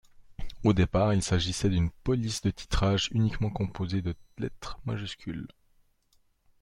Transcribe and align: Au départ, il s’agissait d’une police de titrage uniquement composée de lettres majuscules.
Au 0.63 0.73
départ, 0.73 1.13
il 1.13 1.21
s’agissait 1.21 1.69
d’une 1.69 1.91
police 1.91 2.41
de 2.41 2.49
titrage 2.49 3.09
uniquement 3.11 3.51
composée 3.51 4.01
de 4.01 4.15
lettres 4.39 4.79
majuscules. 4.83 5.47